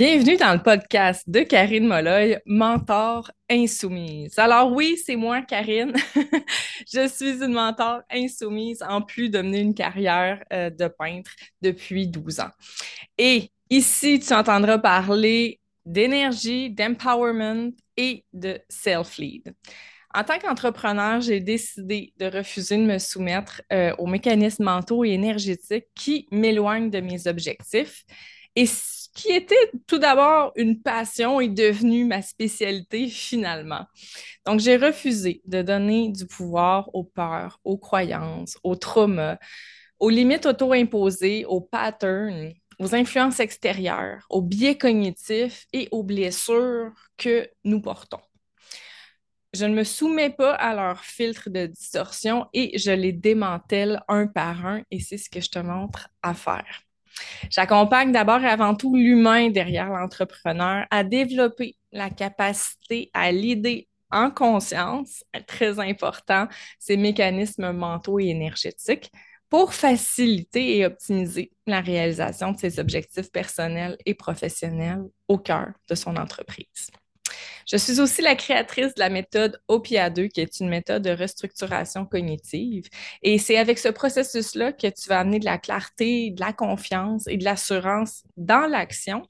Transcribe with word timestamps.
Bienvenue 0.00 0.38
dans 0.38 0.54
le 0.54 0.62
podcast 0.62 1.28
de 1.28 1.40
Karine 1.40 1.86
Molloy, 1.86 2.38
mentor 2.46 3.30
insoumise. 3.50 4.38
Alors 4.38 4.72
oui, 4.72 4.96
c'est 4.96 5.14
moi, 5.14 5.42
Karine. 5.42 5.92
je 6.90 7.06
suis 7.06 7.44
une 7.44 7.52
mentor 7.52 8.00
insoumise 8.10 8.82
en 8.82 9.02
plus 9.02 9.28
de 9.28 9.42
mener 9.42 9.60
une 9.60 9.74
carrière 9.74 10.42
euh, 10.54 10.70
de 10.70 10.88
peintre 10.88 11.32
depuis 11.60 12.08
12 12.08 12.40
ans. 12.40 12.48
Et 13.18 13.50
ici, 13.68 14.18
tu 14.20 14.32
entendras 14.32 14.78
parler 14.78 15.60
d'énergie, 15.84 16.70
d'empowerment 16.70 17.72
et 17.98 18.24
de 18.32 18.58
self-lead. 18.70 19.52
En 20.14 20.24
tant 20.24 20.38
qu'entrepreneur, 20.38 21.20
j'ai 21.20 21.40
décidé 21.40 22.14
de 22.16 22.24
refuser 22.24 22.78
de 22.78 22.84
me 22.84 22.96
soumettre 22.96 23.60
euh, 23.70 23.94
aux 23.98 24.06
mécanismes 24.06 24.64
mentaux 24.64 25.04
et 25.04 25.10
énergétiques 25.10 25.88
qui 25.94 26.26
m'éloignent 26.30 26.88
de 26.88 27.00
mes 27.00 27.26
objectifs. 27.26 28.06
Et 28.56 28.64
qui 29.14 29.32
était 29.32 29.70
tout 29.86 29.98
d'abord 29.98 30.52
une 30.56 30.80
passion 30.80 31.40
est 31.40 31.48
devenue 31.48 32.04
ma 32.04 32.22
spécialité 32.22 33.08
finalement. 33.08 33.86
Donc, 34.46 34.60
j'ai 34.60 34.76
refusé 34.76 35.42
de 35.46 35.62
donner 35.62 36.10
du 36.10 36.26
pouvoir 36.26 36.88
aux 36.94 37.04
peurs, 37.04 37.60
aux 37.64 37.78
croyances, 37.78 38.56
aux 38.62 38.76
traumas, 38.76 39.38
aux 39.98 40.10
limites 40.10 40.46
auto-imposées, 40.46 41.44
aux 41.44 41.60
patterns, 41.60 42.52
aux 42.78 42.94
influences 42.94 43.40
extérieures, 43.40 44.24
aux 44.30 44.42
biais 44.42 44.78
cognitifs 44.78 45.66
et 45.72 45.88
aux 45.90 46.02
blessures 46.02 46.92
que 47.18 47.48
nous 47.64 47.82
portons. 47.82 48.20
Je 49.52 49.66
ne 49.66 49.74
me 49.74 49.84
soumets 49.84 50.30
pas 50.30 50.54
à 50.54 50.74
leur 50.74 51.04
filtre 51.04 51.50
de 51.50 51.66
distorsion 51.66 52.46
et 52.54 52.78
je 52.78 52.92
les 52.92 53.12
démantèle 53.12 54.00
un 54.08 54.28
par 54.28 54.64
un 54.64 54.82
et 54.90 55.00
c'est 55.00 55.18
ce 55.18 55.28
que 55.28 55.40
je 55.40 55.50
te 55.50 55.58
montre 55.58 56.08
à 56.22 56.34
faire. 56.34 56.84
J'accompagne 57.50 58.12
d'abord 58.12 58.42
et 58.42 58.48
avant 58.48 58.74
tout 58.74 58.94
l'humain 58.96 59.50
derrière 59.50 59.88
l'entrepreneur 59.90 60.86
à 60.90 61.04
développer 61.04 61.76
la 61.92 62.10
capacité 62.10 63.10
à 63.14 63.32
l'idée 63.32 63.88
en 64.10 64.30
conscience, 64.30 65.24
très 65.46 65.78
important, 65.78 66.48
ces 66.78 66.96
mécanismes 66.96 67.72
mentaux 67.72 68.18
et 68.18 68.26
énergétiques 68.26 69.10
pour 69.48 69.74
faciliter 69.74 70.78
et 70.78 70.86
optimiser 70.86 71.52
la 71.66 71.80
réalisation 71.80 72.52
de 72.52 72.58
ses 72.58 72.78
objectifs 72.78 73.30
personnels 73.32 73.96
et 74.06 74.14
professionnels 74.14 75.02
au 75.28 75.38
cœur 75.38 75.68
de 75.88 75.94
son 75.94 76.16
entreprise. 76.16 76.90
Je 77.70 77.76
suis 77.76 78.00
aussi 78.00 78.20
la 78.20 78.34
créatrice 78.34 78.94
de 78.94 78.98
la 78.98 79.10
méthode 79.10 79.62
OPIA2, 79.68 80.28
qui 80.28 80.40
est 80.40 80.58
une 80.58 80.68
méthode 80.68 81.02
de 81.02 81.10
restructuration 81.10 82.04
cognitive. 82.04 82.88
Et 83.22 83.38
c'est 83.38 83.56
avec 83.56 83.78
ce 83.78 83.88
processus-là 83.88 84.72
que 84.72 84.88
tu 84.88 85.08
vas 85.08 85.20
amener 85.20 85.38
de 85.38 85.44
la 85.44 85.56
clarté, 85.56 86.32
de 86.32 86.40
la 86.40 86.52
confiance 86.52 87.28
et 87.28 87.36
de 87.36 87.44
l'assurance 87.44 88.24
dans 88.36 88.66
l'action 88.66 89.22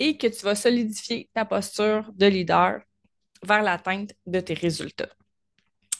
et 0.00 0.16
que 0.18 0.26
tu 0.26 0.44
vas 0.44 0.56
solidifier 0.56 1.30
ta 1.34 1.44
posture 1.44 2.10
de 2.16 2.26
leader 2.26 2.80
vers 3.44 3.62
l'atteinte 3.62 4.10
de 4.26 4.40
tes 4.40 4.54
résultats. 4.54 5.10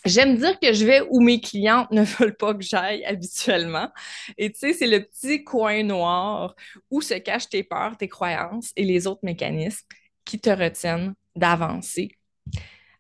J'aime 0.04 0.36
dire 0.36 0.58
que 0.58 0.72
je 0.72 0.84
vais 0.84 1.02
où 1.10 1.20
mes 1.20 1.40
clientes 1.40 1.88
ne 1.92 2.02
veulent 2.02 2.36
pas 2.36 2.54
que 2.54 2.62
j'aille 2.62 3.04
habituellement. 3.04 3.88
Et 4.36 4.50
tu 4.50 4.58
sais, 4.58 4.72
c'est 4.72 4.88
le 4.88 5.04
petit 5.04 5.44
coin 5.44 5.84
noir 5.84 6.56
où 6.90 7.02
se 7.02 7.14
cachent 7.14 7.48
tes 7.48 7.62
peurs, 7.62 7.96
tes 7.96 8.08
croyances 8.08 8.72
et 8.74 8.84
les 8.84 9.06
autres 9.06 9.20
mécanismes 9.22 9.86
qui 10.24 10.40
te 10.40 10.50
retiennent 10.50 11.14
d'avancer. 11.38 12.10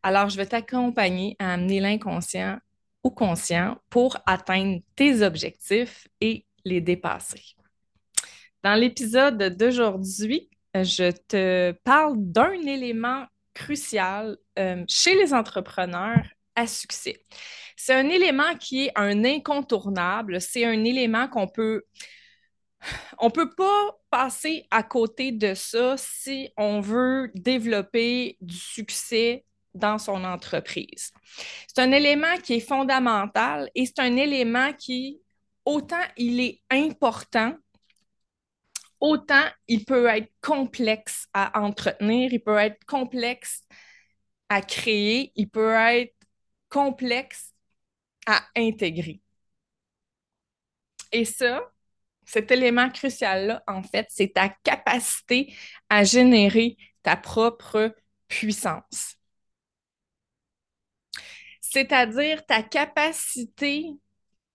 Alors, 0.02 0.28
je 0.28 0.36
vais 0.36 0.46
t'accompagner 0.46 1.36
à 1.38 1.54
amener 1.54 1.80
l'inconscient 1.80 2.58
au 3.02 3.10
conscient 3.10 3.76
pour 3.90 4.18
atteindre 4.26 4.80
tes 4.96 5.22
objectifs 5.22 6.08
et 6.20 6.44
les 6.64 6.80
dépasser. 6.80 7.42
Dans 8.62 8.74
l'épisode 8.74 9.56
d'aujourd'hui, 9.56 10.48
je 10.74 11.10
te 11.10 11.72
parle 11.84 12.14
d'un 12.16 12.52
élément 12.52 13.24
crucial 13.54 14.36
euh, 14.58 14.84
chez 14.88 15.14
les 15.16 15.32
entrepreneurs 15.32 16.24
à 16.54 16.66
succès. 16.66 17.22
C'est 17.76 17.94
un 17.94 18.08
élément 18.08 18.56
qui 18.58 18.86
est 18.86 18.92
un 18.96 19.24
incontournable, 19.24 20.40
c'est 20.40 20.64
un 20.64 20.84
élément 20.84 21.28
qu'on 21.28 21.46
peut 21.46 21.84
on 23.18 23.30
peut 23.30 23.54
pas 23.54 23.98
passer 24.10 24.66
à 24.70 24.82
côté 24.82 25.32
de 25.32 25.54
ça 25.54 25.96
si 25.96 26.50
on 26.56 26.80
veut 26.80 27.30
développer 27.34 28.36
du 28.40 28.56
succès 28.56 29.44
dans 29.74 29.98
son 29.98 30.24
entreprise. 30.24 31.12
C'est 31.66 31.80
un 31.80 31.92
élément 31.92 32.36
qui 32.42 32.54
est 32.54 32.60
fondamental 32.60 33.70
et 33.74 33.86
c'est 33.86 34.00
un 34.00 34.16
élément 34.16 34.72
qui, 34.72 35.20
autant 35.64 36.02
il 36.16 36.40
est 36.40 36.60
important, 36.70 37.54
autant 39.00 39.44
il 39.68 39.84
peut 39.84 40.06
être 40.06 40.32
complexe 40.40 41.26
à 41.32 41.60
entretenir, 41.60 42.32
il 42.32 42.42
peut 42.42 42.56
être 42.56 42.84
complexe 42.84 43.64
à 44.48 44.62
créer, 44.62 45.32
il 45.36 45.48
peut 45.48 45.74
être 45.74 46.14
complexe 46.68 47.52
à 48.26 48.42
intégrer. 48.56 49.20
Et 51.12 51.24
ça, 51.24 51.70
cet 52.28 52.50
élément 52.50 52.90
crucial-là, 52.90 53.62
en 53.66 53.82
fait, 53.82 54.06
c'est 54.10 54.34
ta 54.34 54.50
capacité 54.50 55.54
à 55.88 56.04
générer 56.04 56.76
ta 57.02 57.16
propre 57.16 57.94
puissance. 58.28 59.16
C'est-à-dire 61.62 62.44
ta 62.44 62.62
capacité 62.62 63.86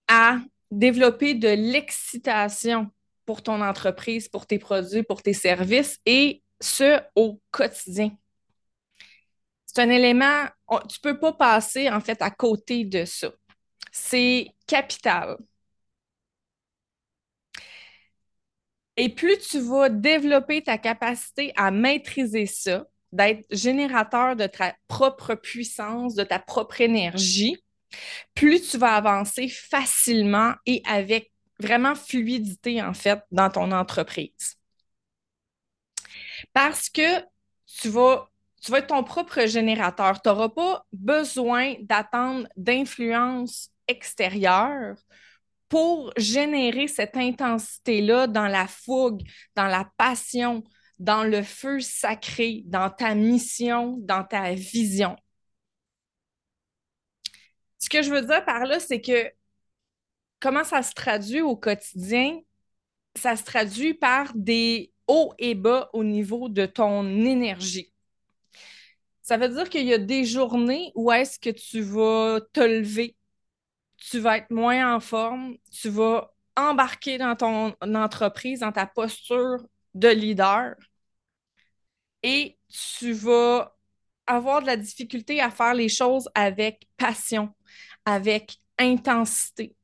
à 0.07 0.37
développer 0.69 1.33
de 1.33 1.47
l'excitation 1.47 2.91
pour 3.25 3.41
ton 3.41 3.59
entreprise, 3.59 4.29
pour 4.29 4.45
tes 4.45 4.59
produits, 4.59 5.01
pour 5.01 5.23
tes 5.23 5.33
services 5.33 5.99
et 6.05 6.43
ce, 6.61 7.01
au 7.15 7.41
quotidien. 7.49 8.11
C'est 9.65 9.81
un 9.81 9.89
élément, 9.89 10.45
tu 10.89 10.99
ne 11.03 11.11
peux 11.11 11.19
pas 11.19 11.33
passer 11.33 11.89
en 11.89 12.01
fait 12.01 12.21
à 12.21 12.29
côté 12.29 12.85
de 12.85 13.03
ça. 13.05 13.31
C'est 13.91 14.51
capital. 14.67 15.37
Et 18.97 19.09
plus 19.09 19.37
tu 19.39 19.59
vas 19.59 19.89
développer 19.89 20.61
ta 20.61 20.77
capacité 20.77 21.51
à 21.55 21.71
maîtriser 21.71 22.45
ça, 22.45 22.85
d'être 23.11 23.45
générateur 23.51 24.35
de 24.35 24.47
ta 24.47 24.75
propre 24.87 25.35
puissance, 25.35 26.15
de 26.15 26.23
ta 26.23 26.39
propre 26.39 26.81
énergie, 26.81 27.57
plus 28.33 28.61
tu 28.69 28.77
vas 28.77 28.95
avancer 28.95 29.47
facilement 29.49 30.53
et 30.65 30.81
avec 30.85 31.31
vraiment 31.59 31.95
fluidité, 31.95 32.81
en 32.81 32.93
fait, 32.93 33.19
dans 33.31 33.49
ton 33.49 33.71
entreprise. 33.71 34.57
Parce 36.51 36.89
que 36.89 37.21
tu 37.81 37.89
vas, 37.89 38.29
être 38.73 38.87
ton 38.87 39.03
propre 39.03 39.45
générateur. 39.45 40.21
Tu 40.21 40.29
n'auras 40.29 40.49
pas 40.49 40.85
besoin 40.91 41.75
d'attendre 41.81 42.47
d'influence 42.57 43.69
extérieure 43.87 44.95
pour 45.73 46.13
générer 46.17 46.87
cette 46.87 47.17
intensité-là 47.17 48.27
dans 48.27 48.45
la 48.45 48.67
fougue, 48.67 49.23
dans 49.55 49.65
la 49.65 49.89
passion, 49.97 50.63
dans 50.99 51.23
le 51.23 51.41
feu 51.41 51.79
sacré, 51.79 52.61
dans 52.67 52.91
ta 52.91 53.15
mission, 53.15 53.97
dans 53.97 54.23
ta 54.23 54.53
vision. 54.53 55.15
Ce 57.79 57.89
que 57.89 58.03
je 58.03 58.11
veux 58.11 58.21
dire 58.21 58.45
par 58.45 58.65
là, 58.65 58.79
c'est 58.79 59.01
que 59.01 59.31
comment 60.39 60.63
ça 60.63 60.83
se 60.83 60.93
traduit 60.93 61.41
au 61.41 61.55
quotidien? 61.55 62.39
Ça 63.15 63.35
se 63.35 63.43
traduit 63.43 63.95
par 63.95 64.31
des 64.35 64.93
hauts 65.07 65.33
et 65.39 65.55
bas 65.55 65.89
au 65.93 66.03
niveau 66.03 66.49
de 66.49 66.67
ton 66.67 67.03
énergie. 67.25 67.91
Ça 69.23 69.37
veut 69.37 69.49
dire 69.49 69.71
qu'il 69.71 69.87
y 69.87 69.93
a 69.95 69.97
des 69.97 70.23
journées 70.23 70.91
où 70.93 71.11
est-ce 71.11 71.39
que 71.39 71.49
tu 71.49 71.81
vas 71.81 72.41
te 72.53 72.59
lever 72.59 73.15
tu 74.09 74.19
vas 74.19 74.37
être 74.37 74.51
moins 74.51 74.95
en 74.95 74.99
forme, 74.99 75.57
tu 75.71 75.89
vas 75.89 76.33
embarquer 76.55 77.17
dans 77.17 77.35
ton 77.35 77.73
entreprise, 77.95 78.59
dans 78.59 78.71
ta 78.71 78.85
posture 78.85 79.57
de 79.93 80.09
leader 80.09 80.75
et 82.23 82.57
tu 82.97 83.13
vas 83.13 83.75
avoir 84.27 84.61
de 84.61 84.67
la 84.67 84.77
difficulté 84.77 85.41
à 85.41 85.51
faire 85.51 85.73
les 85.73 85.89
choses 85.89 86.29
avec 86.35 86.87
passion, 86.97 87.53
avec 88.05 88.57
intensité, 88.79 89.75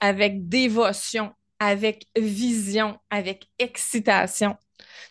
avec 0.00 0.48
dévotion, 0.48 1.32
avec 1.58 2.06
vision, 2.16 2.98
avec 3.10 3.48
excitation 3.58 4.56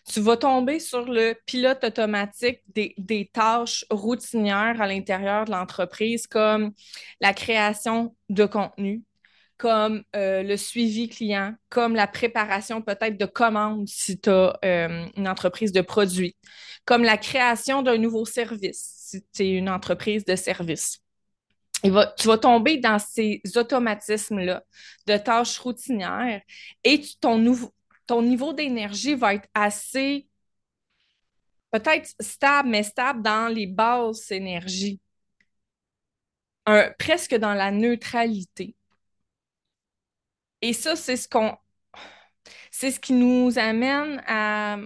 tu 0.06 0.20
vas 0.20 0.36
tomber 0.36 0.80
sur 0.80 1.04
le 1.04 1.34
pilote 1.46 1.84
automatique 1.84 2.60
des, 2.68 3.30
tâches 3.32 3.84
routinières 3.90 4.80
à 4.80 4.86
l'intérieur 4.86 5.44
de 5.44 5.50
l'entreprise, 5.50 6.26
comme 6.26 6.72
la 7.20 7.34
création 7.34 8.14
de 8.28 8.46
contenu, 8.46 9.02
comme 9.58 10.04
euh, 10.16 10.42
le 10.42 10.56
suivi 10.56 11.08
client, 11.08 11.54
comme 11.68 11.94
la 11.94 12.06
préparation 12.06 12.80
peut-être 12.80 13.18
de 13.18 13.26
commandes 13.26 13.88
si 13.88 14.18
tu 14.18 14.30
as 14.30 14.58
euh, 14.64 15.06
une 15.16 15.28
entreprise 15.28 15.72
de 15.72 15.80
produits, 15.80 16.36
comme 16.84 17.02
la 17.02 17.18
création 17.18 17.82
d'un 17.82 17.98
nouveau 17.98 18.24
service 18.24 18.98
si 19.08 19.24
tu 19.34 19.42
es 19.42 19.50
une 19.52 19.70
entreprise 19.70 20.24
de 20.24 20.36
service. 20.36 21.00
tu 21.82 21.90
vas 21.90 22.38
tomber 22.38 22.78
dans 22.78 22.98
ces 22.98 23.40
automatismes-là 23.56 24.62
de 25.06 25.16
tâches 25.16 25.58
routinières 25.58 26.42
et 26.84 27.02
ton, 27.20 27.38
nouveau, 27.38 27.72
ton 28.08 28.22
niveau 28.22 28.52
d'énergie 28.52 29.14
va 29.14 29.34
être 29.34 29.48
assez, 29.54 30.28
peut-être 31.70 32.14
stable, 32.20 32.68
mais 32.70 32.82
stable 32.82 33.22
dans 33.22 33.48
les 33.48 33.66
basses 33.66 34.30
énergies. 34.30 35.00
presque 36.98 37.34
dans 37.34 37.54
la 37.54 37.70
neutralité. 37.72 38.74
Et 40.62 40.72
ça, 40.72 40.96
c'est 40.96 41.16
ce 41.16 41.28
qu'on. 41.28 41.56
Qui 43.02 43.12
nous 43.12 43.58
amène 43.58 44.22
à, 44.26 44.78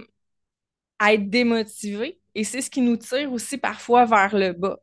à 0.99 1.15
être 1.15 1.29
démotivés 1.29 2.21
et 2.35 2.45
c'est 2.45 2.63
ce 2.63 2.71
qui 2.71 2.81
nous 2.81 2.97
tire 2.97 3.33
aussi 3.33 3.59
parfois 3.59 4.07
vers 4.07 4.35
le 4.37 4.53
bas. 4.53 4.79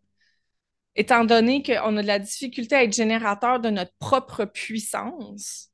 Étant 0.96 1.24
donné 1.24 1.64
qu'on 1.64 1.98
a 1.98 2.02
de 2.02 2.08
la 2.08 2.20
difficulté 2.20 2.76
à 2.76 2.84
être 2.84 2.94
générateur 2.94 3.60
de 3.60 3.70
notre 3.70 3.94
propre 4.00 4.46
puissance, 4.46 5.72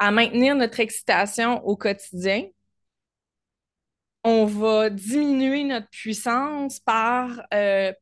à 0.00 0.10
maintenir 0.10 0.56
notre 0.56 0.80
excitation 0.80 1.64
au 1.64 1.76
quotidien, 1.76 2.44
on 4.24 4.46
va 4.46 4.90
diminuer 4.90 5.64
notre 5.64 5.88
puissance 5.90 6.80
par, 6.80 7.42
euh, 7.54 7.92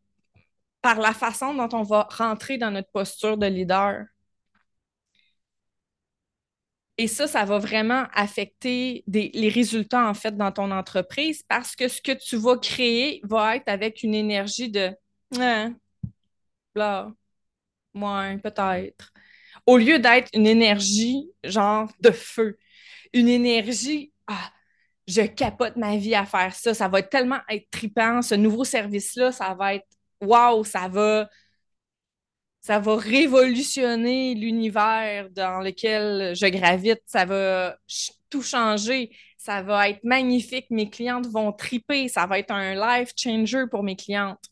par 0.82 0.98
la 1.00 1.12
façon 1.12 1.54
dont 1.54 1.68
on 1.72 1.82
va 1.82 2.08
rentrer 2.10 2.58
dans 2.58 2.70
notre 2.70 2.90
posture 2.90 3.36
de 3.36 3.46
leader. 3.46 4.04
Et 6.98 7.06
ça, 7.06 7.28
ça 7.28 7.44
va 7.44 7.58
vraiment 7.58 8.06
affecter 8.12 9.04
les 9.06 9.48
résultats, 9.48 10.08
en 10.08 10.14
fait, 10.14 10.36
dans 10.36 10.50
ton 10.50 10.72
entreprise 10.72 11.44
parce 11.48 11.76
que 11.76 11.86
ce 11.88 12.02
que 12.02 12.12
tu 12.12 12.36
vas 12.36 12.56
créer 12.58 13.20
va 13.24 13.56
être 13.56 13.68
avec 13.68 14.02
une 14.02 14.14
énergie 14.14 14.70
de 14.70 14.90
ah, 15.38 15.68
là, 16.74 17.12
ouais, 17.94 18.38
peut-être. 18.38 19.12
Au 19.68 19.76
lieu 19.76 19.98
d'être 19.98 20.30
une 20.34 20.46
énergie 20.46 21.30
genre 21.44 21.92
de 22.00 22.10
feu, 22.10 22.58
une 23.12 23.28
énergie, 23.28 24.14
ah, 24.26 24.50
je 25.06 25.22
capote 25.22 25.76
ma 25.76 25.98
vie 25.98 26.14
à 26.14 26.24
faire 26.24 26.54
ça, 26.54 26.72
ça 26.72 26.88
va 26.88 27.02
tellement 27.02 27.40
être 27.50 27.68
tripant, 27.70 28.22
ce 28.22 28.34
nouveau 28.34 28.64
service-là, 28.64 29.30
ça 29.30 29.54
va 29.54 29.74
être 29.74 29.86
wow, 30.22 30.64
ça 30.64 30.88
va 30.88 31.28
ça 32.62 32.78
va 32.80 32.96
révolutionner 32.96 34.34
l'univers 34.34 35.28
dans 35.30 35.60
lequel 35.60 36.34
je 36.34 36.46
gravite, 36.46 37.02
ça 37.06 37.24
va 37.26 37.76
tout 38.30 38.42
changer, 38.42 39.10
ça 39.38 39.62
va 39.62 39.90
être 39.90 40.02
magnifique, 40.04 40.66
mes 40.70 40.88
clientes 40.90 41.26
vont 41.28 41.52
triper, 41.52 42.08
ça 42.08 42.26
va 42.26 42.38
être 42.38 42.50
un 42.52 42.74
life 42.74 43.12
changer 43.16 43.66
pour 43.70 43.82
mes 43.82 43.96
clientes. 43.96 44.50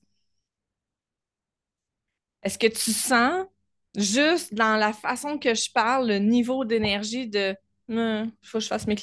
Est-ce 2.43 2.59
que 2.59 2.67
tu 2.69 2.93
sens 2.93 3.47
juste 3.97 4.55
dans 4.55 4.77
la 4.77 4.93
façon 4.93 5.39
que 5.39 5.55
je 5.55 5.71
parle 5.73 6.09
le 6.09 6.19
niveau 6.19 6.65
d'énergie 6.65 7.29
de 7.29 7.57
il 7.89 7.99
hum, 7.99 8.33
faut 8.43 8.59
que 8.59 8.65
je 8.65 8.69
fasse 8.69 8.87
mes, 8.89 8.97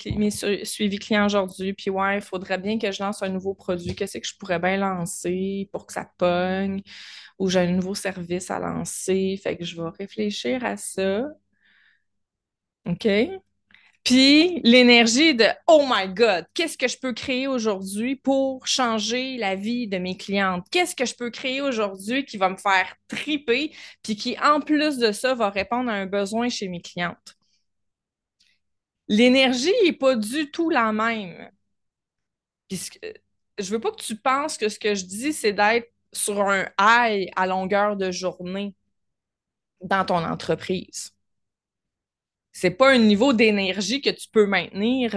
suivis 0.66 1.00
clients 1.00 1.26
aujourd'hui, 1.26 1.74
puis 1.74 1.90
ouais, 1.90 2.18
il 2.18 2.22
faudrait 2.22 2.58
bien 2.58 2.78
que 2.78 2.92
je 2.92 3.02
lance 3.02 3.24
un 3.24 3.30
nouveau 3.30 3.54
produit, 3.54 3.96
qu'est-ce 3.96 4.18
que 4.18 4.28
je 4.28 4.38
pourrais 4.38 4.60
bien 4.60 4.78
lancer 4.78 5.70
pour 5.72 5.86
que 5.86 5.94
ça 5.94 6.06
pogne, 6.18 6.82
ou 7.40 7.50
j'ai 7.50 7.60
un 7.60 7.72
nouveau 7.72 7.96
service 7.96 8.52
à 8.52 8.60
lancer, 8.60 9.40
fait 9.42 9.58
que 9.58 9.64
je 9.64 9.82
vais 9.82 9.90
réfléchir 9.98 10.66
à 10.66 10.76
ça. 10.76 11.24
OK? 12.86 13.08
Puis 14.04 14.60
l'énergie 14.64 15.34
de 15.34 15.46
Oh 15.68 15.86
my 15.90 16.10
God, 16.10 16.46
qu'est-ce 16.54 16.78
que 16.78 16.88
je 16.90 16.98
peux 16.98 17.14
créer 17.14 17.48
aujourd'hui 17.48 18.18
pour 18.18 18.68
changer 18.68 19.38
la 19.38 19.56
vie 19.56 19.88
de 19.88 19.98
mes 19.98 20.18
clientes? 20.18 20.66
Qu'est-ce 20.72 20.96
que 20.96 21.06
je 21.06 21.16
peux 21.16 21.30
créer 21.32 21.62
aujourd'hui 21.62 22.26
qui 22.26 22.38
va 22.38 22.50
me 22.50 22.58
faire 22.58 22.96
triper, 23.08 23.74
puis 24.04 24.16
qui, 24.18 24.38
en 24.40 24.60
plus 24.60 24.98
de 24.98 25.12
ça, 25.14 25.36
va 25.36 25.50
répondre 25.50 25.90
à 25.90 25.94
un 25.94 26.06
besoin 26.06 26.50
chez 26.50 26.68
mes 26.68 26.82
clientes? 26.82 27.38
l'énergie 29.08 29.72
n'est 29.84 29.94
pas 29.94 30.16
du 30.16 30.52
tout 30.52 30.70
la 30.70 30.92
même. 30.92 31.50
Puisque, 32.68 33.00
je 33.58 33.70
veux 33.72 33.80
pas 33.80 33.92
que 33.92 34.02
tu 34.04 34.18
penses 34.18 34.58
que 34.58 34.70
ce 34.70 34.80
que 34.80 34.96
je 34.96 35.06
dis, 35.06 35.34
c'est 35.34 35.54
d'être 35.54 35.92
sur 36.12 36.42
un 36.50 36.68
high 36.80 37.30
à 37.36 37.48
longueur 37.48 37.96
de 37.98 38.12
journée 38.12 38.76
dans 39.82 40.06
ton 40.06 40.24
entreprise. 40.24 41.14
C'est 42.54 42.72
pas 42.72 42.92
un 42.92 43.00
niveau 43.00 43.34
d'énergie 43.34 44.02
que 44.02 44.12
tu 44.12 44.30
peux 44.32 44.46
maintenir 44.46 45.12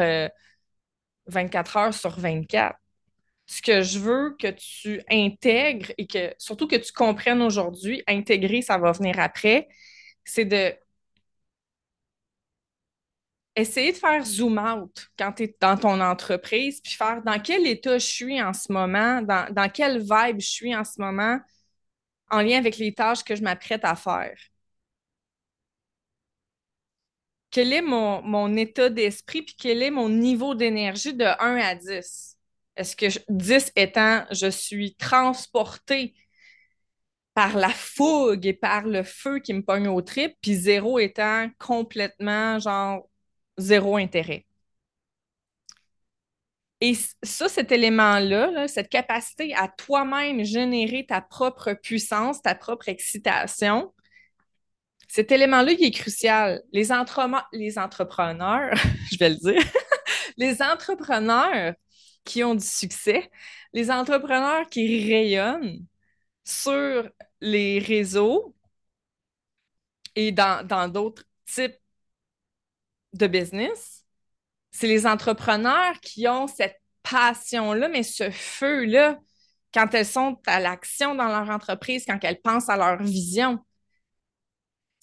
24 1.27 1.77
euh, 1.77 1.81
heures 1.81 1.95
sur 1.95 2.19
24. 2.19 2.77
Ce 3.47 3.63
que 3.63 3.83
je 3.83 3.99
veux 4.01 4.37
que 4.41 4.49
tu 4.49 5.03
intègres 5.11 5.93
et 5.99 6.07
que 6.07 6.35
surtout 6.39 6.67
que 6.67 6.77
tu 6.77 6.93
comprennes 6.93 7.43
aujourd'hui, 7.43 8.03
intégrer, 8.09 8.63
ça 8.63 8.79
va 8.79 8.93
venir 8.93 9.21
après, 9.21 9.69
c'est 10.25 10.45
de 10.45 10.75
essayer 13.57 13.93
de 13.93 13.97
faire 13.97 14.25
zoom 14.25 14.59
out 14.59 15.09
quand 15.19 15.33
tu 15.33 15.45
es 15.45 15.57
dans 15.61 15.77
ton 15.77 16.01
entreprise, 16.01 16.81
puis 16.83 16.93
faire 16.93 17.23
dans 17.23 17.41
quel 17.41 17.67
état 17.67 17.99
je 17.99 18.07
suis 18.07 18.43
en 18.43 18.53
ce 18.53 18.73
moment, 18.73 19.23
dans, 19.23 19.53
dans 19.53 19.69
quelle 19.71 19.99
vibe 20.01 20.41
je 20.41 20.49
suis 20.49 20.77
en 20.77 20.85
ce 20.85 21.01
moment, 21.01 21.39
en 22.31 22.41
lien 22.43 22.59
avec 22.59 22.79
les 22.79 22.95
tâches 22.95 23.25
que 23.25 23.37
je 23.37 23.43
m'apprête 23.43 23.85
à 23.85 23.97
faire. 23.97 24.37
Quel 27.57 27.73
est 27.73 27.81
mon, 27.81 28.55
état 28.55 28.91
d'esprit, 28.91 29.41
puis 29.41 29.55
quel 29.59 29.83
est 29.83 29.91
mon 29.91 30.11
niveau 30.11 30.55
d'énergie 30.55 31.15
de 31.15 31.25
1 31.25 31.57
à 31.57 31.75
10? 31.75 32.37
Est-ce 32.77 32.95
que 32.95 33.07
10 33.31 33.73
étant 33.77 34.27
je 34.31 34.51
suis 34.51 34.95
transporté 34.97 36.15
par 37.33 37.57
la 37.57 37.71
fougue 37.71 38.45
et 38.45 38.53
par 38.53 38.85
le 38.85 39.03
feu 39.03 39.39
qui 39.39 39.55
me 39.55 39.63
pogne 39.63 39.89
au 39.89 40.03
trip, 40.03 40.37
puis 40.43 40.55
zéro 40.55 40.99
étant 40.99 41.49
complètement 41.59 42.59
genre 42.59 43.09
zéro 43.57 43.97
intérêt? 43.97 44.45
Et 46.83 46.95
ça, 47.23 47.49
cet 47.49 47.73
élément-là, 47.73 48.69
cette 48.69 48.91
capacité 48.91 49.55
à 49.55 49.69
toi-même 49.69 50.45
générer 50.45 51.07
ta 51.07 51.23
propre 51.23 51.73
puissance, 51.73 52.43
ta 52.43 52.55
propre 52.55 52.91
excitation, 52.91 53.95
cet 55.17 55.33
élément-là, 55.33 55.73
il 55.73 55.83
est 55.83 55.91
crucial. 55.93 56.63
Les, 56.73 56.89
les 57.53 57.79
entrepreneurs, 57.79 58.75
je 59.11 59.17
vais 59.19 59.31
le 59.31 59.37
dire, 59.37 59.63
les 60.37 60.61
entrepreneurs 60.61 61.73
qui 62.23 62.45
ont 62.45 62.55
du 62.55 62.67
succès, 62.67 63.31
les 63.73 63.91
entrepreneurs 63.91 64.69
qui 64.69 65.11
rayonnent 65.11 65.87
sur 66.45 67.09
les 67.41 67.79
réseaux 67.79 68.55
et 70.17 70.33
dans 70.33 70.93
d'autres 70.93 71.25
types 71.47 71.79
de 73.15 73.27
business, 73.27 74.05
c'est 74.71 74.87
les 74.87 75.07
entrepreneurs 75.07 75.99
qui 76.03 76.29
ont 76.29 76.47
cette 76.47 76.77
passion-là, 77.05 77.89
mais 77.89 78.03
ce 78.03 78.31
feu-là, 78.31 79.19
quand 79.73 79.95
elles 79.95 80.05
sont 80.05 80.39
à 80.47 80.61
l'action 80.61 81.15
dans 81.15 81.29
leur 81.29 81.49
entreprise, 81.49 82.05
quand 82.07 82.19
elles 82.23 82.43
pensent 82.43 82.69
à 82.69 82.77
leur 82.77 83.03
vision. 83.03 83.65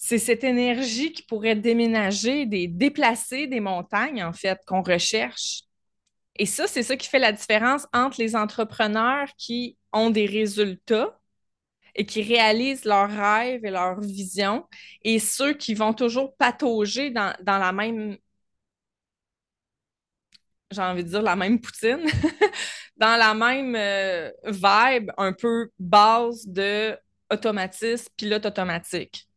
C'est 0.06 0.18
cette 0.18 0.44
énergie 0.44 1.14
qui 1.14 1.22
pourrait 1.22 1.56
déménager, 1.56 2.44
déplacer 2.44 3.46
des 3.46 3.60
montagnes, 3.60 4.22
en 4.22 4.34
fait, 4.34 4.60
qu'on 4.66 4.82
recherche. 4.82 5.62
Et 6.36 6.44
ça, 6.44 6.66
c'est 6.66 6.82
ça 6.82 6.96
qui 6.98 7.08
fait 7.08 7.18
la 7.18 7.32
différence 7.32 7.86
entre 7.94 8.20
les 8.20 8.36
entrepreneurs 8.36 9.28
qui 9.38 9.78
ont 9.94 10.10
des 10.10 10.26
résultats 10.26 11.18
et 11.94 12.04
qui 12.04 12.22
réalisent 12.22 12.84
leurs 12.84 13.10
rêves 13.10 13.64
et 13.64 13.70
leurs 13.70 13.98
visions 14.00 14.66
et 15.02 15.18
ceux 15.18 15.54
qui 15.54 15.72
vont 15.72 15.94
toujours 15.94 16.36
patauger 16.36 17.10
dans, 17.10 17.34
la 17.46 17.72
même, 17.72 18.18
j'ai 20.70 20.82
envie 20.82 21.04
de 21.04 21.08
dire 21.08 21.22
la 21.22 21.36
même 21.36 21.58
poutine, 21.60 22.04
dans 22.98 23.16
la 23.16 23.32
même 23.32 23.74
euh, 23.74 24.30
vibe 24.44 25.12
un 25.16 25.32
peu 25.32 25.70
base 25.78 26.46
de 26.46 26.94
automatisme, 27.30 28.08
pilote 28.18 28.44
automatique. 28.44 29.28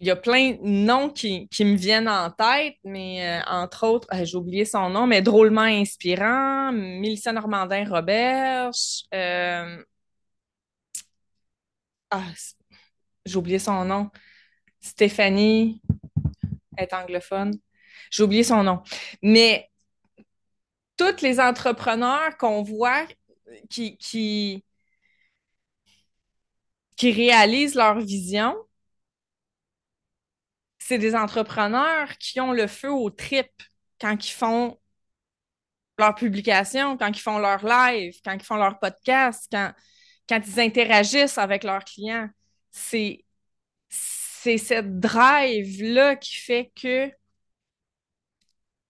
Il 0.00 0.06
y 0.06 0.10
a 0.10 0.16
plein 0.16 0.52
de 0.52 0.58
noms 0.62 1.10
qui, 1.10 1.48
me 1.60 1.76
viennent 1.76 2.08
en 2.08 2.30
tête, 2.30 2.76
mais 2.84 3.40
euh, 3.40 3.42
entre 3.50 3.86
autres, 3.86 4.08
euh, 4.12 4.24
j'ai 4.24 4.36
oublié 4.36 4.64
son 4.64 4.90
nom, 4.90 5.06
mais 5.06 5.22
drôlement 5.22 5.62
inspirant, 5.62 6.72
Mélissa 6.72 7.32
Normandin-Roberge. 7.32 9.04
Euh, 9.14 9.82
ah, 12.10 12.24
j'ai 13.24 13.36
oublié 13.36 13.58
son 13.58 13.84
nom. 13.84 14.10
Stéphanie 14.80 15.80
est 16.76 16.92
anglophone. 16.92 17.58
J'ai 18.10 18.22
oublié 18.22 18.44
son 18.44 18.62
nom. 18.62 18.82
Mais 19.22 19.70
tous 20.96 21.22
les 21.22 21.40
entrepreneurs 21.40 22.36
qu'on 22.38 22.62
voit 22.62 23.06
qui, 23.70 23.96
qui, 23.98 24.64
qui 26.96 27.12
réalisent 27.12 27.74
leur 27.74 27.98
vision, 28.00 28.56
c'est 30.86 30.98
des 30.98 31.16
entrepreneurs 31.16 32.16
qui 32.18 32.40
ont 32.40 32.52
le 32.52 32.68
feu 32.68 32.92
aux 32.92 33.10
tripes 33.10 33.62
quand 34.00 34.24
ils 34.24 34.30
font 34.30 34.78
leur 35.98 36.14
publication, 36.14 36.96
quand 36.96 37.08
ils 37.08 37.20
font 37.20 37.38
leur 37.38 37.64
live, 37.64 38.14
quand 38.24 38.34
ils 38.34 38.44
font 38.44 38.56
leur 38.56 38.78
podcast, 38.78 39.48
quand, 39.50 40.40
ils 40.46 40.60
interagissent 40.60 41.38
avec 41.38 41.64
leurs 41.64 41.84
clients. 41.84 42.28
C'est 42.70 43.24
c'est 43.88 44.58
cette 44.58 45.00
drive-là 45.00 46.16
qui 46.16 46.36
fait 46.36 46.72
que 46.80 47.10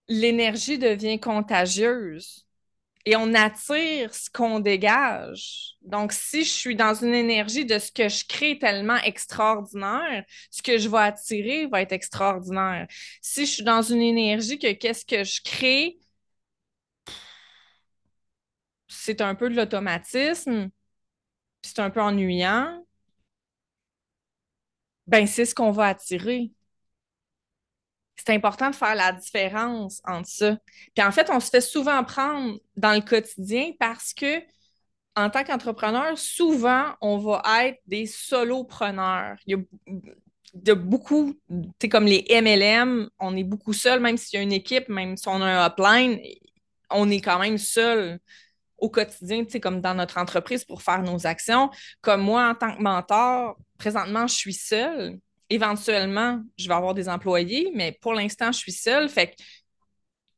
l'énergie 0.09 0.79
devient 0.79 1.19
contagieuse 1.19 2.46
et 3.07 3.17
on 3.17 3.35
attire 3.35 4.13
ce 4.15 4.29
qu'on 4.31 4.59
dégage. 4.61 5.77
Donc, 5.83 6.13
si 6.13 6.45
je 6.45 6.51
suis 6.51 6.75
dans 6.77 6.95
une 6.95 7.15
énergie 7.15 7.65
de 7.65 7.79
ce 7.79 7.93
que 7.93 8.09
je 8.09 8.25
crée 8.27 8.59
tellement 8.59 8.97
extraordinaire, 8.99 10.25
ce 10.51 10.61
que 10.63 10.77
je 10.79 10.89
vais 10.89 10.99
attirer 10.99 11.67
va 11.67 11.83
être 11.83 11.93
extraordinaire. 11.93 12.89
Si 13.23 13.47
je 13.47 13.51
suis 13.53 13.65
dans 13.65 13.83
une 13.83 14.03
énergie 14.03 14.59
que 14.59 14.73
qu'est-ce 14.73 15.05
que 15.07 15.23
je 15.25 15.41
crée, 15.45 15.99
c'est 18.89 19.21
un 19.21 19.35
peu 19.35 19.49
de 19.51 19.57
l'automatisme, 19.57 20.71
c'est 21.63 21.81
un 21.81 21.91
peu 21.91 22.01
ennuyant, 22.03 22.85
ben 25.07 25.27
c'est 25.27 25.45
ce 25.45 25.55
qu'on 25.55 25.71
va 25.73 25.87
attirer. 25.89 26.51
C'est 28.16 28.35
important 28.35 28.70
de 28.70 28.75
faire 28.75 28.94
la 28.94 29.12
différence 29.12 30.00
entre 30.04 30.28
ça. 30.28 30.56
Puis 30.94 31.04
en 31.04 31.12
fait, 31.12 31.30
on 31.30 31.40
se 31.40 31.50
fait 31.50 31.61
souvent 31.61 32.02
prendre 32.04 32.58
dans 32.76 32.94
le 32.94 33.00
quotidien 33.00 33.73
parce 33.78 34.14
que 34.14 34.42
en 35.16 35.30
tant 35.30 35.44
qu'entrepreneur, 35.44 36.18
souvent, 36.18 36.94
on 37.00 37.18
va 37.18 37.42
être 37.66 37.80
des 37.87 38.06
solopreneurs. 38.06 39.37
Il 39.46 39.52
y 39.52 39.54
a 39.54 39.62
de 40.54 40.73
beaucoup, 40.73 41.35
tu 41.78 41.88
comme 41.88 42.04
les 42.04 42.25
MLM, 42.30 43.08
on 43.18 43.37
est 43.37 43.44
beaucoup 43.44 43.73
seul, 43.73 44.00
même 44.00 44.16
s'il 44.16 44.38
y 44.38 44.40
a 44.40 44.42
une 44.42 44.52
équipe, 44.52 44.88
même 44.88 45.16
si 45.16 45.28
on 45.28 45.40
a 45.42 45.46
un 45.46 45.66
upline, 45.66 46.20
on 46.90 47.11
est 47.11 47.20
quand 47.20 47.38
même 47.38 47.58
seul 47.58 48.18
au 48.78 48.90
quotidien, 48.90 49.44
tu 49.44 49.52
sais, 49.52 49.61
comme 49.61 49.80
dans 49.80 49.94
notre 49.94 50.18
entreprise 50.18 50.64
pour 50.64 50.82
faire 50.82 51.02
nos 51.02 51.26
actions. 51.26 51.70
Comme 52.02 52.23
moi, 52.23 52.49
en 52.50 52.54
tant 52.54 52.76
que 52.76 52.82
mentor, 52.82 53.56
présentement, 53.78 54.26
je 54.26 54.35
suis 54.35 54.54
seule. 54.54 55.18
Éventuellement, 55.49 56.43
je 56.59 56.69
vais 56.69 56.75
avoir 56.75 56.95
des 56.95 57.09
employés, 57.09 57.71
mais 57.75 57.93
pour 58.00 58.15
l'instant, 58.15 58.53
je 58.53 58.59
suis 58.59 58.73
seule. 58.73 59.09
Fait 59.09 59.29
que 59.29 59.35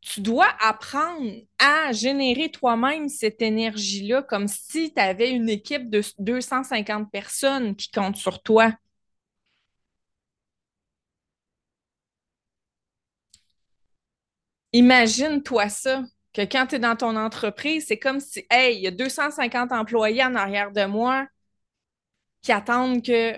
tu 0.00 0.20
dois 0.20 0.48
apprendre 0.60 1.30
à 1.58 1.92
générer 1.92 2.50
toi-même 2.50 3.08
cette 3.08 3.42
énergie-là 3.42 4.22
comme 4.22 4.48
si 4.48 4.92
tu 4.92 5.00
avais 5.00 5.30
une 5.30 5.48
équipe 5.48 5.90
de 5.90 6.02
250 6.18 7.10
personnes 7.10 7.74
qui 7.76 7.90
comptent 7.90 8.16
sur 8.16 8.42
toi. 8.42 8.72
Imagine-toi 14.72 15.68
ça 15.68 16.04
que 16.32 16.42
quand 16.42 16.66
tu 16.68 16.76
es 16.76 16.78
dans 16.78 16.96
ton 16.96 17.16
entreprise, 17.16 17.86
c'est 17.88 17.98
comme 17.98 18.20
si, 18.20 18.46
hey, 18.50 18.76
il 18.76 18.82
y 18.82 18.86
a 18.86 18.90
250 18.90 19.72
employés 19.72 20.24
en 20.24 20.34
arrière 20.34 20.72
de 20.72 20.84
moi 20.84 21.26
qui 22.42 22.52
attendent 22.52 23.02
que 23.04 23.36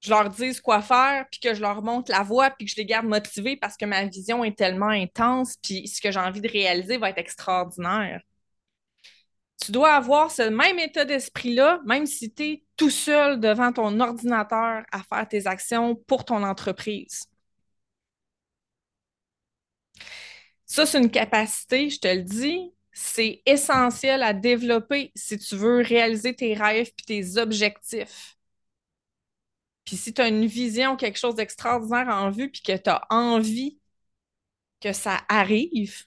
je 0.00 0.10
leur 0.10 0.30
dise 0.30 0.60
quoi 0.60 0.82
faire, 0.82 1.26
puis 1.30 1.40
que 1.40 1.54
je 1.54 1.60
leur 1.60 1.82
montre 1.82 2.10
la 2.10 2.22
voie, 2.22 2.50
puis 2.50 2.66
que 2.66 2.72
je 2.72 2.76
les 2.76 2.86
garde 2.86 3.06
motivés 3.06 3.56
parce 3.56 3.76
que 3.76 3.84
ma 3.84 4.04
vision 4.06 4.44
est 4.44 4.56
tellement 4.56 4.88
intense, 4.88 5.56
puis 5.62 5.86
ce 5.88 6.00
que 6.00 6.10
j'ai 6.10 6.20
envie 6.20 6.40
de 6.40 6.48
réaliser 6.48 6.96
va 6.96 7.10
être 7.10 7.18
extraordinaire. 7.18 8.20
Tu 9.62 9.72
dois 9.72 9.92
avoir 9.94 10.30
ce 10.30 10.42
même 10.42 10.78
état 10.78 11.04
d'esprit-là, 11.04 11.80
même 11.84 12.06
si 12.06 12.32
tu 12.32 12.42
es 12.44 12.64
tout 12.76 12.90
seul 12.90 13.40
devant 13.40 13.72
ton 13.72 14.00
ordinateur 14.00 14.84
à 14.90 15.02
faire 15.02 15.28
tes 15.28 15.46
actions 15.46 15.94
pour 15.96 16.24
ton 16.24 16.42
entreprise. 16.42 17.24
Ça, 20.66 20.86
c'est 20.86 20.98
une 20.98 21.10
capacité, 21.10 21.90
je 21.90 21.98
te 21.98 22.08
le 22.08 22.22
dis, 22.22 22.72
c'est 22.92 23.42
essentiel 23.46 24.22
à 24.22 24.32
développer 24.32 25.12
si 25.14 25.38
tu 25.38 25.56
veux 25.56 25.82
réaliser 25.82 26.34
tes 26.34 26.54
rêves 26.54 26.88
et 26.88 27.02
tes 27.06 27.36
objectifs. 27.38 28.36
Puis 29.84 29.96
si 29.96 30.14
tu 30.14 30.20
as 30.22 30.28
une 30.28 30.46
vision, 30.46 30.96
quelque 30.96 31.18
chose 31.18 31.34
d'extraordinaire 31.34 32.08
en 32.08 32.30
vue, 32.30 32.50
puis 32.50 32.62
que 32.62 32.76
tu 32.76 32.90
as 32.90 33.02
envie 33.10 33.78
que 34.80 34.92
ça 34.92 35.20
arrive, 35.28 36.04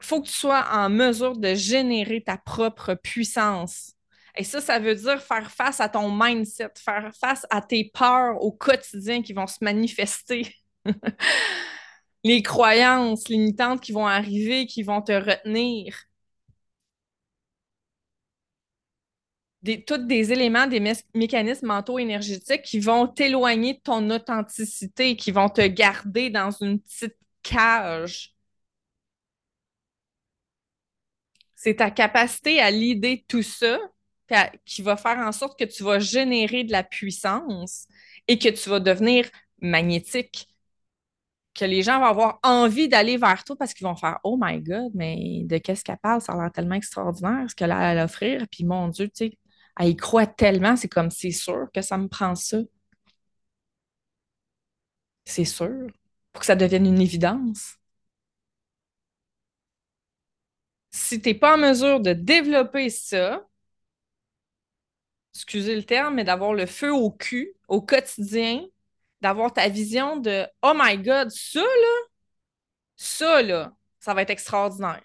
il 0.00 0.06
faut 0.06 0.20
que 0.20 0.26
tu 0.26 0.32
sois 0.32 0.66
en 0.72 0.90
mesure 0.90 1.36
de 1.36 1.54
générer 1.54 2.22
ta 2.22 2.36
propre 2.36 2.94
puissance. 2.94 3.92
Et 4.36 4.44
ça, 4.44 4.60
ça 4.60 4.78
veut 4.78 4.94
dire 4.94 5.22
faire 5.22 5.50
face 5.50 5.80
à 5.80 5.88
ton 5.88 6.10
mindset, 6.10 6.70
faire 6.78 7.10
face 7.18 7.46
à 7.50 7.60
tes 7.60 7.90
peurs 7.92 8.42
au 8.42 8.50
quotidien 8.52 9.22
qui 9.22 9.32
vont 9.32 9.46
se 9.46 9.58
manifester. 9.62 10.56
les 12.24 12.42
croyances 12.42 13.28
limitantes 13.28 13.80
qui 13.80 13.92
vont 13.92 14.06
arriver, 14.06 14.66
qui 14.66 14.82
vont 14.82 15.02
te 15.02 15.12
retenir. 15.12 15.96
Tous 19.86 19.98
des 19.98 20.32
éléments, 20.32 20.66
des 20.66 20.82
mécanismes 21.14 21.66
mentaux 21.68 21.98
énergétiques 21.98 22.62
qui 22.62 22.80
vont 22.80 23.06
t'éloigner 23.06 23.74
de 23.74 23.78
ton 23.80 24.10
authenticité, 24.10 25.14
qui 25.16 25.30
vont 25.30 25.48
te 25.48 25.64
garder 25.66 26.30
dans 26.30 26.50
une 26.50 26.80
petite 26.80 27.16
cage. 27.42 28.34
C'est 31.54 31.76
ta 31.76 31.90
capacité 31.90 32.60
à 32.60 32.70
l'idée 32.70 33.24
tout 33.28 33.42
ça 33.42 33.78
qui 34.64 34.82
va 34.82 34.96
faire 34.96 35.18
en 35.18 35.32
sorte 35.32 35.58
que 35.58 35.64
tu 35.64 35.82
vas 35.84 35.98
générer 35.98 36.64
de 36.64 36.72
la 36.72 36.82
puissance 36.82 37.86
et 38.28 38.38
que 38.38 38.48
tu 38.48 38.70
vas 38.70 38.80
devenir 38.80 39.28
magnétique, 39.60 40.48
que 41.54 41.64
les 41.64 41.82
gens 41.82 41.98
vont 41.98 42.06
avoir 42.06 42.38
envie 42.42 42.88
d'aller 42.88 43.16
vers 43.18 43.44
toi 43.44 43.56
parce 43.56 43.74
qu'ils 43.74 43.86
vont 43.86 43.96
faire 43.96 44.18
Oh 44.24 44.38
my 44.40 44.60
God, 44.60 44.92
mais 44.94 45.42
de 45.44 45.58
qu'est-ce 45.58 45.84
qu'elle 45.84 45.98
parle? 45.98 46.20
Ça 46.22 46.32
a 46.32 46.36
l'air 46.40 46.52
tellement 46.52 46.74
extraordinaire 46.76 47.44
ce 47.48 47.54
qu'elle 47.54 47.72
a 47.72 47.78
à 47.78 47.94
l'offrir. 47.94 48.46
Puis 48.50 48.64
mon 48.64 48.88
Dieu, 48.88 49.06
tu 49.08 49.28
sais, 49.28 49.38
elle 49.78 49.88
y 49.88 49.96
croit 49.96 50.26
tellement, 50.26 50.76
c'est 50.76 50.88
comme 50.88 51.10
c'est 51.10 51.30
sûr 51.30 51.68
que 51.74 51.82
ça 51.82 51.98
me 51.98 52.08
prend 52.08 52.34
ça. 52.34 52.58
C'est 55.24 55.44
sûr. 55.44 55.88
Pour 56.32 56.40
que 56.40 56.46
ça 56.46 56.54
devienne 56.56 56.86
une 56.86 57.00
évidence. 57.00 57.76
Si 60.90 61.20
tu 61.20 61.28
n'es 61.30 61.34
pas 61.34 61.54
en 61.56 61.58
mesure 61.58 62.00
de 62.00 62.12
développer 62.12 62.88
ça, 62.90 63.44
excusez 65.34 65.74
le 65.74 65.84
terme, 65.84 66.14
mais 66.14 66.24
d'avoir 66.24 66.54
le 66.54 66.66
feu 66.66 66.92
au 66.92 67.10
cul 67.10 67.54
au 67.68 67.80
quotidien, 67.82 68.64
d'avoir 69.20 69.52
ta 69.52 69.68
vision 69.68 70.16
de 70.16 70.46
Oh 70.62 70.72
my 70.76 70.98
God, 70.98 71.30
ça 71.30 71.60
là, 71.60 72.06
ça 72.96 73.42
là, 73.42 73.72
ça 74.00 74.14
va 74.14 74.22
être 74.22 74.30
extraordinaire. 74.30 75.02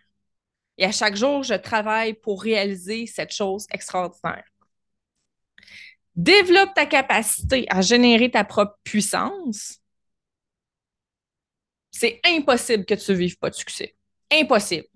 Et 0.77 0.85
à 0.85 0.91
chaque 0.91 1.15
jour, 1.15 1.43
je 1.43 1.55
travaille 1.55 2.13
pour 2.13 2.43
réaliser 2.43 3.07
cette 3.07 3.33
chose 3.33 3.67
extraordinaire. 3.71 4.45
Développe 6.17 6.73
ta 6.73 6.85
capacité 6.85 7.65
à 7.69 7.79
générer 7.81 8.29
ta 8.29 8.43
propre 8.43 8.77
puissance. 8.83 9.79
C'est 11.91 12.19
impossible 12.25 12.85
que 12.85 12.93
tu 12.93 13.11
ne 13.11 13.17
vives 13.17 13.37
pas 13.37 13.49
de 13.49 13.55
succès. 13.55 13.95
Impossible. 14.31 14.87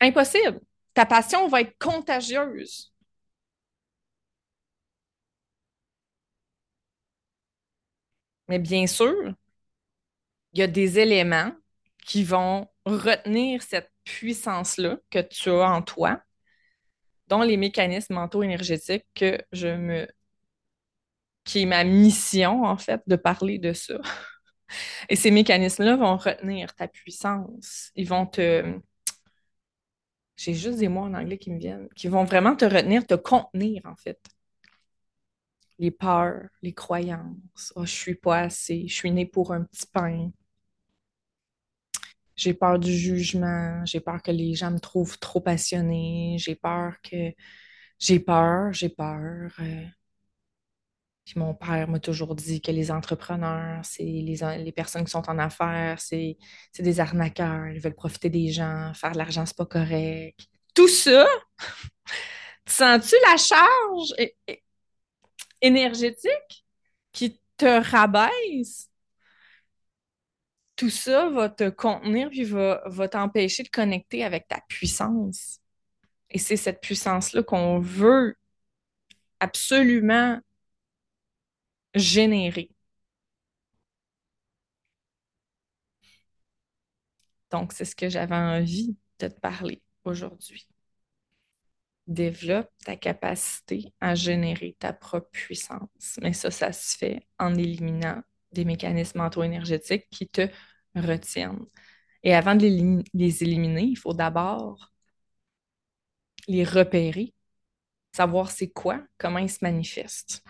Impossible. 0.00 0.60
Ta 0.94 1.04
passion 1.06 1.48
va 1.48 1.62
être 1.62 1.76
contagieuse. 1.78 2.92
Mais 8.48 8.58
bien 8.58 8.86
sûr, 8.86 9.34
il 10.54 10.60
y 10.60 10.62
a 10.62 10.66
des 10.66 10.98
éléments 10.98 11.52
qui 12.06 12.24
vont 12.24 12.68
retenir 12.86 13.62
cette 13.62 13.90
puissance-là 14.04 14.98
que 15.10 15.20
tu 15.20 15.50
as 15.50 15.70
en 15.70 15.82
toi, 15.82 16.20
dont 17.28 17.42
les 17.42 17.56
mécanismes 17.56 18.14
mentaux 18.14 18.42
énergétiques 18.42 19.06
que 19.14 19.38
je 19.52 19.68
me 19.68 20.06
qui 21.44 21.62
est 21.62 21.66
ma 21.66 21.84
mission, 21.84 22.64
en 22.64 22.76
fait, 22.78 23.02
de 23.06 23.16
parler 23.16 23.58
de 23.58 23.72
ça. 23.72 23.94
Et 25.08 25.16
ces 25.16 25.30
mécanismes-là 25.30 25.96
vont 25.96 26.16
retenir 26.16 26.74
ta 26.74 26.88
puissance. 26.88 27.90
Ils 27.96 28.08
vont 28.08 28.26
te. 28.26 28.78
J'ai 30.36 30.54
juste 30.54 30.78
des 30.78 30.86
mots 30.88 31.00
en 31.00 31.14
anglais 31.14 31.38
qui 31.38 31.50
me 31.50 31.58
viennent, 31.58 31.88
qui 31.96 32.06
vont 32.06 32.22
vraiment 32.24 32.54
te 32.54 32.64
retenir, 32.64 33.04
te 33.06 33.14
contenir, 33.14 33.82
en 33.84 33.96
fait 33.96 34.20
les 35.78 35.90
peurs, 35.92 36.48
les 36.62 36.72
croyances. 36.74 37.72
Oh, 37.76 37.84
je 37.84 37.90
suis 37.92 38.14
pas 38.16 38.40
assez, 38.40 38.86
je 38.88 38.94
suis 38.94 39.10
née 39.12 39.26
pour 39.26 39.52
un 39.52 39.62
petit 39.64 39.86
pain. 39.86 40.30
J'ai 42.36 42.54
peur 42.54 42.78
du 42.78 42.92
jugement, 42.92 43.84
j'ai 43.86 44.00
peur 44.00 44.22
que 44.22 44.30
les 44.30 44.54
gens 44.54 44.70
me 44.70 44.80
trouvent 44.80 45.18
trop 45.18 45.40
passionnée, 45.40 46.36
j'ai 46.38 46.54
peur 46.56 46.94
que. 47.02 47.32
J'ai 47.98 48.20
peur, 48.20 48.72
j'ai 48.72 48.88
peur. 48.90 49.52
Euh. 49.60 49.84
Puis 51.24 51.38
mon 51.38 51.54
père 51.54 51.88
m'a 51.88 52.00
toujours 52.00 52.34
dit 52.34 52.60
que 52.60 52.70
les 52.70 52.90
entrepreneurs, 52.90 53.82
c'est 53.82 54.02
les, 54.02 54.36
les 54.58 54.72
personnes 54.72 55.04
qui 55.04 55.10
sont 55.10 55.28
en 55.30 55.38
affaires, 55.38 55.98
c'est 55.98 56.36
des 56.78 57.00
arnaqueurs, 57.00 57.68
ils 57.68 57.80
veulent 57.80 57.94
profiter 57.94 58.28
des 58.28 58.50
gens, 58.52 58.92
faire 58.94 59.12
de 59.12 59.18
l'argent, 59.18 59.46
c'est 59.46 59.56
pas 59.56 59.64
correct. 59.64 60.38
Tout 60.74 60.88
ça, 60.88 61.26
tu 62.66 62.72
sens-tu 62.74 63.14
la 63.30 63.36
charge? 63.38 64.14
énergétique 65.64 66.66
qui 67.12 67.40
te 67.56 67.90
rabaisse, 67.90 68.90
tout 70.76 70.90
ça 70.90 71.28
va 71.30 71.48
te 71.48 71.68
contenir 71.70 72.30
puis 72.30 72.44
va, 72.44 72.82
va 72.86 73.08
t'empêcher 73.08 73.62
de 73.62 73.68
connecter 73.68 74.24
avec 74.24 74.48
ta 74.48 74.60
puissance. 74.68 75.60
Et 76.30 76.38
c'est 76.38 76.56
cette 76.56 76.80
puissance-là 76.80 77.42
qu'on 77.42 77.80
veut 77.80 78.36
absolument 79.40 80.40
générer. 81.94 82.68
Donc, 87.50 87.72
c'est 87.72 87.84
ce 87.84 87.96
que 87.96 88.08
j'avais 88.08 88.34
envie 88.34 88.96
de 89.20 89.28
te 89.28 89.40
parler 89.40 89.82
aujourd'hui. 90.04 90.66
Développe 92.06 92.70
ta 92.84 92.96
capacité 92.96 93.94
à 94.00 94.14
générer 94.14 94.76
ta 94.78 94.92
propre 94.92 95.30
puissance. 95.30 96.18
Mais 96.20 96.32
ça, 96.34 96.50
ça 96.50 96.72
se 96.72 96.96
fait 96.98 97.26
en 97.38 97.54
éliminant 97.54 98.22
des 98.54 98.64
mécanismes 98.64 99.20
auto-énergétiques 99.20 100.06
qui 100.10 100.28
te 100.28 100.48
retiennent. 100.94 101.66
Et 102.22 102.34
avant 102.34 102.54
de 102.54 102.66
les 103.14 103.42
éliminer, 103.42 103.82
il 103.82 103.96
faut 103.96 104.14
d'abord 104.14 104.92
les 106.48 106.64
repérer, 106.64 107.34
savoir 108.12 108.50
c'est 108.50 108.70
quoi, 108.70 109.02
comment 109.18 109.38
ils 109.38 109.50
se 109.50 109.58
manifestent. 109.62 110.42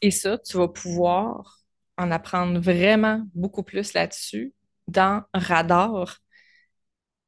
Et 0.00 0.10
ça, 0.10 0.38
tu 0.38 0.56
vas 0.58 0.68
pouvoir 0.68 1.60
en 1.96 2.10
apprendre 2.10 2.60
vraiment 2.60 3.22
beaucoup 3.34 3.62
plus 3.62 3.92
là-dessus 3.94 4.52
dans 4.88 5.24
Radar, 5.32 6.18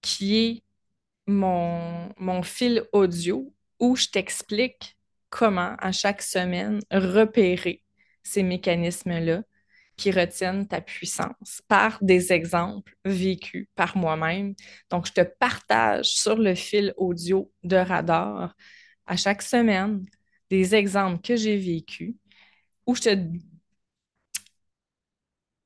qui 0.01 0.37
est 0.37 0.65
mon, 1.27 2.13
mon 2.19 2.43
fil 2.43 2.85
audio 2.93 3.53
où 3.81 3.97
je 3.97 4.09
t'explique 4.09 4.97
comment 5.31 5.75
à 5.79 5.93
chaque 5.93 6.23
semaine 6.23 6.81
repérer 6.91 7.83
ces 8.27 8.43
mécanismes-là 8.43 9.43
qui 9.97 10.11
retiennent 10.11 10.69
ta 10.69 10.81
puissance 10.81 11.63
par 11.69 11.99
des 12.03 12.33
exemples 12.33 12.95
vécus 13.05 13.69
par 13.75 13.97
moi-même. 13.97 14.55
Donc, 14.91 15.07
je 15.07 15.13
te 15.13 15.21
partage 15.23 16.07
sur 16.07 16.37
le 16.37 16.55
fil 16.55 16.93
audio 16.97 17.51
de 17.65 17.77
Radar 17.77 18.55
à 19.07 19.17
chaque 19.17 19.43
semaine 19.43 20.05
des 20.51 20.75
exemples 20.75 21.21
que 21.23 21.37
j'ai 21.37 21.57
vécus 21.57 22.15
où 22.87 22.95
je 22.95 23.03
te 23.03 23.17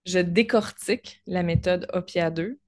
je 0.07 0.19
décortique 0.19 1.23
la 1.27 1.43
méthode 1.43 1.87
OPIA 1.93 2.31
2 2.31 2.59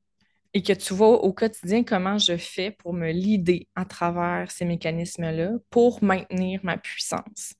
et 0.54 0.62
que 0.62 0.72
tu 0.72 0.94
vois 0.94 1.22
au 1.24 1.32
quotidien 1.32 1.82
comment 1.82 2.18
je 2.18 2.36
fais 2.36 2.70
pour 2.70 2.92
me 2.92 3.10
lider 3.10 3.68
à 3.74 3.84
travers 3.84 4.50
ces 4.50 4.64
mécanismes-là 4.64 5.52
pour 5.70 6.04
maintenir 6.04 6.60
ma 6.62 6.76
puissance. 6.76 7.54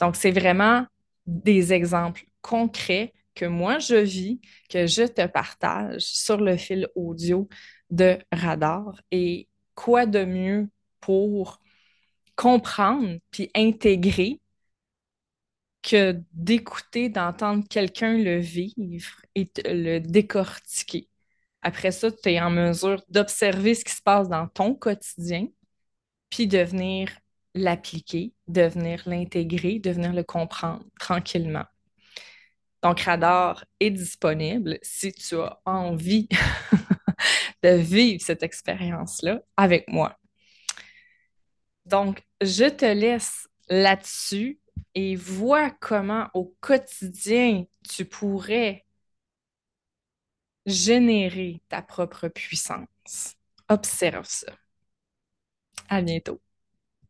Donc, 0.00 0.16
c'est 0.16 0.32
vraiment 0.32 0.86
des 1.26 1.72
exemples 1.72 2.24
concrets 2.42 3.12
que 3.34 3.44
moi 3.46 3.78
je 3.78 3.96
vis, 3.96 4.40
que 4.68 4.86
je 4.86 5.02
te 5.04 5.26
partage 5.26 6.02
sur 6.02 6.38
le 6.38 6.56
fil 6.56 6.88
audio 6.94 7.48
de 7.90 8.18
Radar. 8.32 9.00
Et 9.10 9.48
quoi 9.74 10.06
de 10.06 10.24
mieux 10.24 10.68
pour 11.00 11.60
comprendre 12.36 13.18
puis 13.30 13.50
intégrer 13.54 14.40
que 15.82 16.18
d'écouter, 16.32 17.08
d'entendre 17.10 17.64
quelqu'un 17.68 18.16
le 18.16 18.38
vivre 18.38 19.20
et 19.34 19.50
le 19.66 19.98
décortiquer. 19.98 21.08
Après 21.62 21.92
ça, 21.92 22.10
tu 22.10 22.30
es 22.30 22.40
en 22.40 22.50
mesure 22.50 23.02
d'observer 23.08 23.74
ce 23.74 23.84
qui 23.84 23.92
se 23.92 24.02
passe 24.02 24.28
dans 24.28 24.48
ton 24.48 24.74
quotidien, 24.74 25.46
puis 26.30 26.46
de 26.46 26.58
venir 26.58 27.10
l'appliquer, 27.54 28.32
de 28.48 28.62
venir 28.62 29.02
l'intégrer, 29.06 29.78
de 29.78 29.90
venir 29.90 30.12
le 30.12 30.24
comprendre 30.24 30.84
tranquillement. 30.98 31.64
Donc, 32.82 33.00
Radar 33.00 33.64
est 33.80 33.90
disponible 33.90 34.78
si 34.82 35.12
tu 35.12 35.36
as 35.36 35.58
envie 35.64 36.28
de 37.62 37.70
vivre 37.70 38.22
cette 38.22 38.42
expérience-là 38.42 39.40
avec 39.56 39.88
moi. 39.88 40.18
Donc, 41.86 42.22
je 42.40 42.68
te 42.68 42.84
laisse 42.84 43.48
là-dessus 43.68 44.58
et 44.94 45.16
vois 45.16 45.70
comment 45.70 46.28
au 46.34 46.54
quotidien 46.60 47.64
tu 47.88 48.04
pourrais 48.04 48.84
générer 50.66 51.60
ta 51.68 51.82
propre 51.82 52.28
puissance. 52.28 53.34
Observe 53.68 54.26
ça. 54.26 54.52
À 55.88 56.02
bientôt. 56.02 56.40